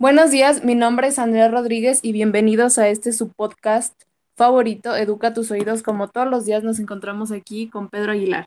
[0.00, 4.00] Buenos días, mi nombre es Andrea Rodríguez y bienvenidos a este su podcast
[4.36, 5.82] favorito, Educa tus oídos.
[5.82, 8.46] Como todos los días nos encontramos aquí con Pedro Aguilar.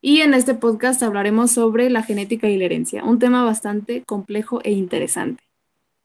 [0.00, 4.60] Y en este podcast hablaremos sobre la genética y la herencia, un tema bastante complejo
[4.64, 5.44] e interesante.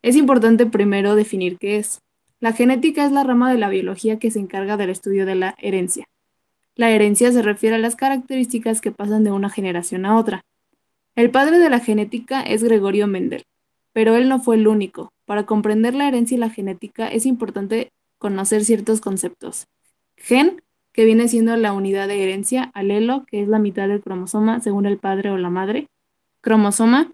[0.01, 2.01] Es importante primero definir qué es.
[2.41, 5.55] La genética es la rama de la biología que se encarga del estudio de la
[5.57, 6.03] herencia.
[6.75, 10.43] La herencia se refiere a las características que pasan de una generación a otra.
[11.15, 13.45] El padre de la genética es Gregorio Mendel
[13.95, 15.13] pero él no fue el único.
[15.23, 19.67] Para comprender la herencia y la genética es importante conocer ciertos conceptos.
[20.17, 24.59] Gen, que viene siendo la unidad de herencia, alelo, que es la mitad del cromosoma
[24.59, 25.87] según el padre o la madre,
[26.41, 27.13] cromosoma,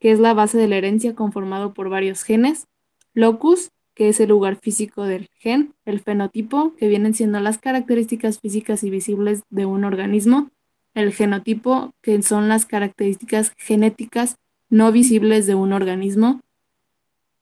[0.00, 2.66] que es la base de la herencia conformado por varios genes,
[3.12, 8.40] locus, que es el lugar físico del gen, el fenotipo, que vienen siendo las características
[8.40, 10.48] físicas y visibles de un organismo,
[10.94, 14.38] el genotipo, que son las características genéticas
[14.72, 16.40] no visibles de un organismo,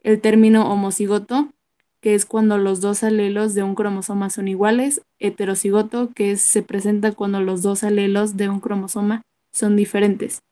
[0.02, 1.52] el término homocigoto,
[2.00, 7.12] que es cuando los dos alelos de un cromosoma son iguales, heterocigoto, que se presenta
[7.12, 9.22] cuando los dos alelos de un cromosoma
[9.52, 10.42] son diferentes.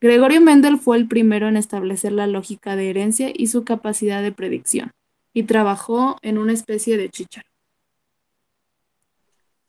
[0.00, 4.32] Gregorio Mendel fue el primero en establecer la lógica de herencia y su capacidad de
[4.32, 4.92] predicción,
[5.34, 7.46] y trabajó en una especie de chícharo.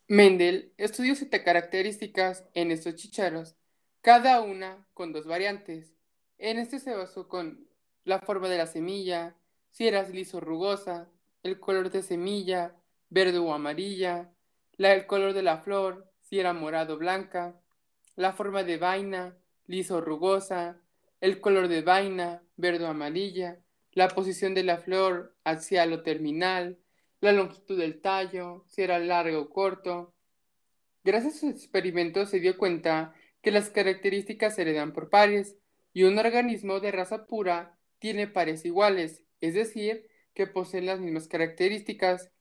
[0.08, 3.58] Mendel estudió siete características en estos chícharos,
[4.00, 5.99] cada una con dos variantes,
[6.40, 7.68] en este se basó con
[8.06, 9.36] la forma de la semilla,
[9.70, 11.10] si era liso o rugosa,
[11.44, 12.76] el color de semilla,
[13.10, 14.32] verde o amarilla,
[14.78, 17.62] el color de la flor, si era morado o blanca,
[18.16, 19.38] la forma de vaina,
[19.68, 20.82] liso o rugosa,
[21.22, 23.60] el color de vaina, verde o amarilla,
[23.92, 26.80] la posición de la flor hacia lo terminal,
[27.20, 30.14] la longitud del tallo, si era largo o corto.
[31.04, 35.58] Gracias a sus experimentos se dio cuenta que las características se heredan por pares,
[35.94, 41.28] y un organismo de raza pura tiene pares iguales, es decir, que poseen las mismas
[41.28, 42.32] características.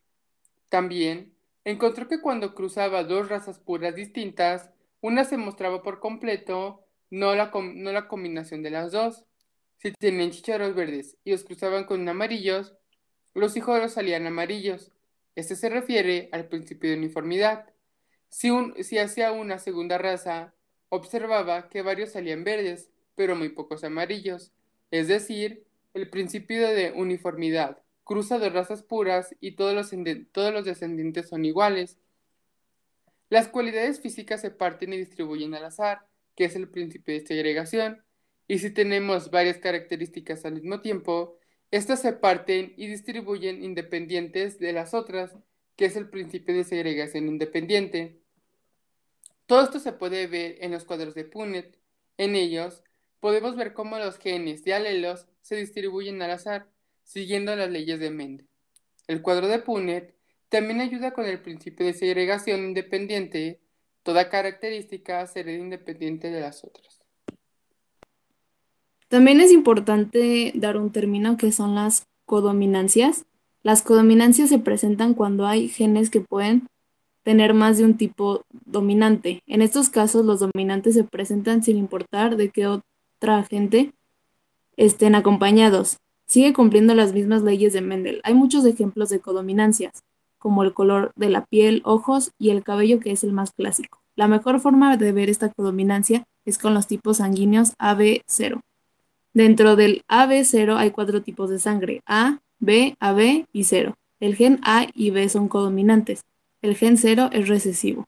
[0.68, 1.34] También
[1.64, 7.50] encontró que cuando cruzaba dos razas puras distintas, una se mostraba por completo, no la,
[7.52, 9.24] no la combinación de las dos.
[9.78, 12.74] Si tenían chicharros verdes y los cruzaban con amarillos,
[13.34, 14.92] los hijos salían amarillos.
[15.36, 17.72] Este se refiere al principio de uniformidad.
[18.28, 20.54] Si, un, si hacia una segunda raza
[20.88, 24.52] observaba que varios salían verdes, pero muy pocos amarillos,
[24.92, 29.90] es decir, el principio de uniformidad, cruza de razas puras y todos los,
[30.30, 31.98] todos los descendientes son iguales.
[33.28, 36.06] Las cualidades físicas se parten y distribuyen al azar,
[36.36, 38.04] que es el principio de segregación,
[38.46, 41.36] y si tenemos varias características al mismo tiempo,
[41.72, 45.36] estas se parten y distribuyen independientes de las otras,
[45.74, 48.20] que es el principio de segregación independiente.
[49.46, 51.76] Todo esto se puede ver en los cuadros de Punnett.
[52.16, 52.84] En ellos,
[53.20, 56.68] podemos ver cómo los genes de alelos se distribuyen al azar,
[57.04, 58.46] siguiendo las leyes de Mendel.
[59.06, 60.14] El cuadro de Punnett
[60.48, 63.60] también ayuda con el principio de segregación independiente.
[64.02, 67.02] Toda característica será independiente de las otras.
[69.08, 73.24] También es importante dar un término que son las codominancias.
[73.62, 76.68] Las codominancias se presentan cuando hay genes que pueden
[77.22, 79.42] tener más de un tipo dominante.
[79.46, 82.66] En estos casos, los dominantes se presentan sin importar de qué
[83.48, 83.92] gente
[84.76, 85.98] estén acompañados.
[86.26, 88.20] Sigue cumpliendo las mismas leyes de Mendel.
[88.24, 90.04] Hay muchos ejemplos de codominancias,
[90.38, 94.00] como el color de la piel, ojos y el cabello, que es el más clásico.
[94.14, 98.60] La mejor forma de ver esta codominancia es con los tipos sanguíneos AB0.
[99.32, 103.94] Dentro del AB0 hay cuatro tipos de sangre, A, B, AB y 0.
[104.20, 106.24] El gen A y B son codominantes.
[106.60, 108.06] El gen 0 es recesivo.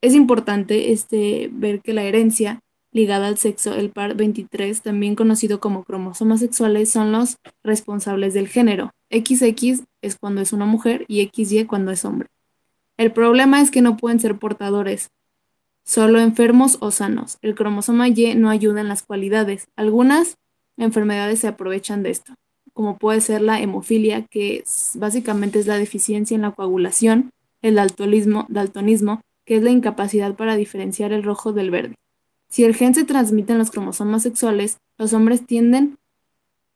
[0.00, 2.60] Es importante este, ver que la herencia
[2.98, 8.48] ligada al sexo, el par 23, también conocido como cromosomas sexuales, son los responsables del
[8.48, 8.90] género.
[9.10, 12.28] XX es cuando es una mujer y XY cuando es hombre.
[12.96, 15.10] El problema es que no pueden ser portadores,
[15.84, 17.38] solo enfermos o sanos.
[17.40, 19.68] El cromosoma Y no ayuda en las cualidades.
[19.76, 20.36] Algunas
[20.76, 22.34] enfermedades se aprovechan de esto,
[22.72, 24.64] como puede ser la hemofilia, que
[24.94, 27.30] básicamente es la deficiencia en la coagulación,
[27.62, 31.94] el daltonismo, daltonismo, que es la incapacidad para diferenciar el rojo del verde.
[32.48, 35.98] Si el gen se transmite en los cromosomas sexuales, los hombres tienden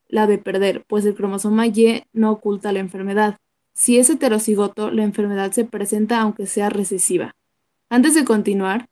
[0.08, 3.38] la de perder, pues el cromosoma Y no oculta la enfermedad.
[3.72, 7.34] Si es heterocigoto, la enfermedad se presenta aunque sea recesiva.
[7.88, 8.88] Antes de continuar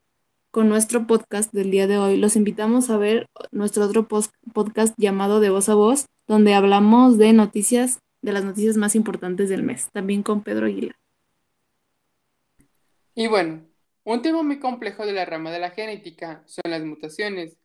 [0.50, 5.40] con nuestro podcast del día de hoy, los invitamos a ver nuestro otro podcast llamado
[5.40, 9.88] De Voz a Voz, donde hablamos de noticias, de las noticias más importantes del mes,
[9.92, 10.96] también con Pedro Aguilar.
[13.14, 13.60] Y bueno,
[14.14, 17.56] un tema muy complejo de la rama de la genética son las mutaciones.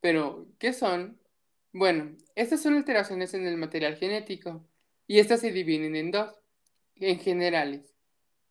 [0.00, 1.18] Pero, ¿qué son?
[1.72, 4.68] Bueno, estas son alteraciones en el material genético
[5.06, 6.30] y estas se dividen en dos,
[6.96, 7.94] en generales.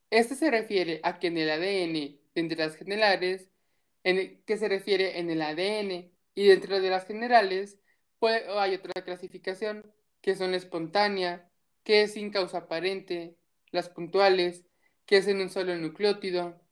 [0.10, 3.50] Este se refiere a que en el ADN, entre las generales,
[4.04, 7.80] en que se refiere en el ADN y dentro de las generales,
[8.18, 11.52] pues, hay otra clasificación, que son la espontánea,
[11.84, 13.38] que es sin causa aparente,
[13.72, 14.66] las puntuales,
[15.06, 16.63] que es en un solo nucleótido,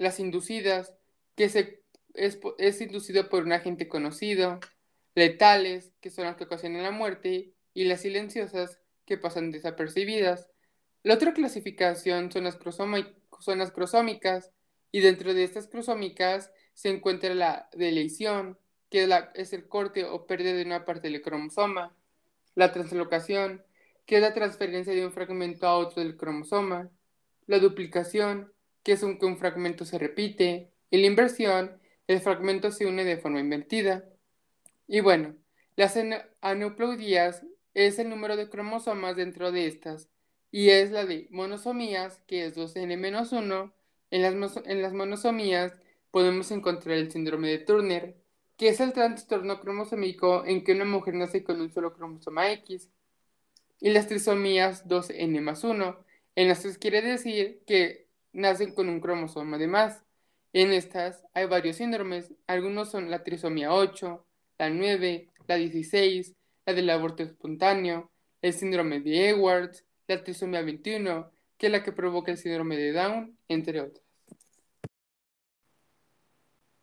[0.00, 0.94] las inducidas,
[1.36, 1.82] que se,
[2.14, 4.58] es, es inducido por un agente conocido,
[5.14, 10.48] letales, que son las que ocasionan la muerte, y las silenciosas, que pasan desapercibidas.
[11.02, 12.58] La otra clasificación son las,
[13.40, 14.50] son las crosómicas,
[14.90, 18.58] y dentro de estas crosómicas se encuentra la deleción,
[18.88, 21.94] que es, el corte o pérdida de una parte del cromosoma,
[22.54, 23.62] la translocación,
[24.06, 26.88] que es la transferencia de un fragmento a otro del cromosoma,
[27.46, 28.50] la duplicación,
[28.82, 33.04] que es un, que un fragmento se repite, y la inversión, el fragmento se une
[33.04, 34.04] de forma invertida.
[34.88, 35.36] Y bueno,
[35.76, 35.96] las
[36.40, 37.44] aneuploidías
[37.74, 40.08] es el número de cromosomas dentro de estas,
[40.50, 43.72] y es la de monosomías, que es 2n-1.
[44.10, 45.72] En las, en las monosomías
[46.10, 48.16] podemos encontrar el síndrome de Turner,
[48.56, 52.90] que es el trastorno cromosómico en que una mujer nace con un solo cromosoma X,
[53.80, 56.04] y las trisomías 2n más 1,
[56.36, 60.02] en las que quiere decir que nacen con un cromosoma de más.
[60.52, 64.24] En estas hay varios síndromes, algunos son la trisomía 8,
[64.58, 66.34] la 9, la 16,
[66.66, 68.10] la del aborto espontáneo,
[68.42, 72.92] el síndrome de Edwards, la trisomía 21, que es la que provoca el síndrome de
[72.92, 74.04] Down, entre otras.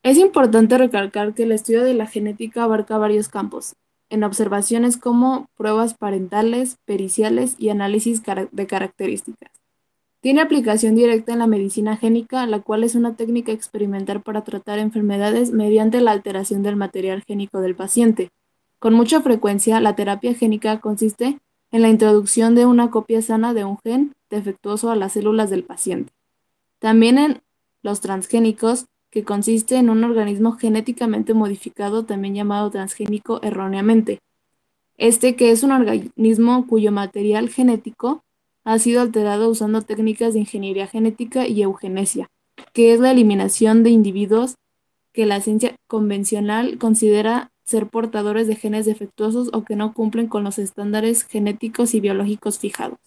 [0.03, 3.75] Es importante recalcar que el estudio de la genética abarca varios campos,
[4.09, 9.56] en observaciones como pruebas parentales, periciales y análisis de características.
[10.19, 14.79] Tiene aplicación directa en la medicina génica, la cual es una técnica experimental para tratar
[14.79, 18.31] enfermedades mediante la alteración del material génico del paciente.
[18.79, 21.39] Con mucha frecuencia, la terapia génica consiste
[21.71, 25.63] en la introducción de una copia sana de un gen defectuoso a las células del
[25.63, 26.11] paciente.
[26.79, 27.41] También en
[27.83, 34.19] los transgénicos, que consiste en un organismo genéticamente modificado, también llamado transgénico erróneamente.
[34.97, 38.23] Este que es un organismo cuyo material genético
[38.67, 42.29] ha sido alterado usando técnicas de ingeniería genética y eugenesia,
[42.73, 44.55] que es la eliminación de individuos
[45.13, 50.43] que la ciencia convencional considera ser portadores de genes defectuosos o que no cumplen con
[50.43, 52.99] los estándares genéticos y biológicos fijados.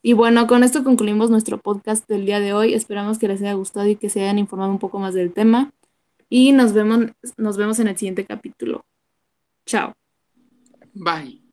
[0.00, 2.72] Y bueno, con esto concluimos nuestro podcast del día de hoy.
[2.72, 5.70] Esperamos que les haya gustado y que se hayan informado un poco más del tema.
[6.30, 8.86] Y nos vemos, nos vemos en el siguiente capítulo.
[9.66, 9.92] Chao.
[10.94, 11.47] Bye.